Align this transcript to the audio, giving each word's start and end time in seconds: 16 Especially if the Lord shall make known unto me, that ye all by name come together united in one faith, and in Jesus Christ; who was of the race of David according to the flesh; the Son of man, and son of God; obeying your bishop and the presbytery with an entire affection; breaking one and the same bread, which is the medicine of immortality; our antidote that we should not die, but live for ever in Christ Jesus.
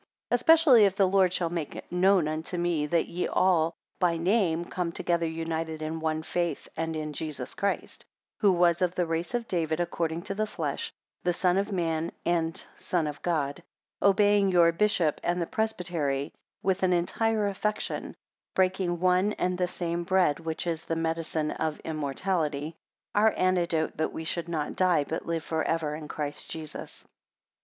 16 0.31 0.35
Especially 0.35 0.85
if 0.85 0.95
the 0.95 1.07
Lord 1.07 1.31
shall 1.31 1.51
make 1.51 1.85
known 1.91 2.27
unto 2.27 2.57
me, 2.57 2.87
that 2.87 3.07
ye 3.07 3.27
all 3.27 3.75
by 3.99 4.17
name 4.17 4.65
come 4.65 4.91
together 4.91 5.27
united 5.27 5.79
in 5.83 5.99
one 5.99 6.23
faith, 6.23 6.67
and 6.75 6.95
in 6.95 7.13
Jesus 7.13 7.53
Christ; 7.53 8.03
who 8.39 8.51
was 8.51 8.81
of 8.81 8.95
the 8.95 9.05
race 9.05 9.35
of 9.35 9.47
David 9.47 9.79
according 9.79 10.23
to 10.23 10.33
the 10.33 10.47
flesh; 10.47 10.91
the 11.21 11.33
Son 11.33 11.55
of 11.55 11.71
man, 11.71 12.11
and 12.25 12.65
son 12.75 13.05
of 13.05 13.21
God; 13.21 13.61
obeying 14.01 14.49
your 14.49 14.71
bishop 14.71 15.21
and 15.23 15.39
the 15.39 15.45
presbytery 15.45 16.33
with 16.63 16.81
an 16.81 16.93
entire 16.93 17.45
affection; 17.47 18.15
breaking 18.55 18.99
one 18.99 19.33
and 19.33 19.59
the 19.59 19.67
same 19.67 20.03
bread, 20.03 20.39
which 20.39 20.65
is 20.65 20.83
the 20.85 20.95
medicine 20.95 21.51
of 21.51 21.79
immortality; 21.81 22.75
our 23.13 23.29
antidote 23.37 23.95
that 23.97 24.11
we 24.11 24.23
should 24.23 24.49
not 24.49 24.75
die, 24.75 25.03
but 25.03 25.27
live 25.27 25.43
for 25.43 25.61
ever 25.63 25.93
in 25.93 26.07
Christ 26.07 26.49
Jesus. 26.49 27.05